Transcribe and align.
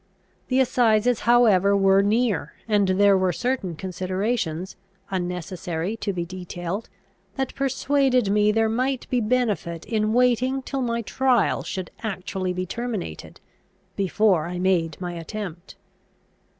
The 0.47 0.59
assizes 0.59 1.19
however 1.29 1.77
were 1.77 2.01
near, 2.01 2.53
and 2.67 2.87
there 2.87 3.15
were 3.15 3.31
certain 3.31 3.75
considerations, 3.75 4.75
unnecessary 5.11 5.95
to 5.97 6.11
be 6.11 6.25
detailed, 6.25 6.89
that 7.35 7.53
persuaded 7.53 8.31
me 8.31 8.51
there 8.51 8.67
might 8.67 9.07
be 9.11 9.21
benefit 9.21 9.85
in 9.85 10.11
waiting 10.11 10.63
till 10.63 10.81
my 10.81 11.03
trial 11.03 11.61
should 11.61 11.91
actually 12.01 12.51
be 12.51 12.65
terminated, 12.65 13.41
before 13.95 14.47
I 14.47 14.57
made 14.57 14.99
my 14.99 15.13
attempt. 15.13 15.75